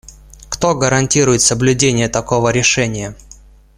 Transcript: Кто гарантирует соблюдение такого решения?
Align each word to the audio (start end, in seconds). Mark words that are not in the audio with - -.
Кто 0.49 0.73
гарантирует 0.73 1.41
соблюдение 1.43 2.09
такого 2.09 2.49
решения? 2.49 3.15